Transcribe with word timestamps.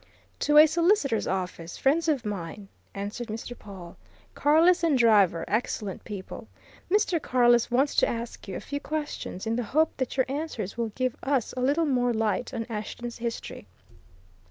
"To 0.39 0.57
a 0.57 0.65
solicitor's 0.65 1.27
office 1.27 1.77
friends 1.77 2.07
of 2.07 2.25
mine," 2.25 2.69
answered 2.95 3.27
Mr. 3.27 3.55
Pawle. 3.55 3.97
"Carless 4.33 4.83
and 4.83 4.97
Driver 4.97 5.45
excellent 5.47 6.03
people. 6.03 6.47
Mr. 6.89 7.21
Carless 7.21 7.69
wants 7.69 7.93
to 7.97 8.07
ask 8.09 8.47
you 8.47 8.55
a 8.55 8.59
few 8.61 8.79
questions 8.79 9.45
in 9.45 9.55
the 9.57 9.61
hope 9.61 9.95
that 9.97 10.17
your 10.17 10.25
answers 10.27 10.75
will 10.75 10.89
give 10.95 11.15
us 11.21 11.53
a 11.55 11.61
little 11.61 11.85
more 11.85 12.15
light 12.15 12.51
on 12.51 12.65
Ashton's 12.67 13.19
history. 13.19 13.67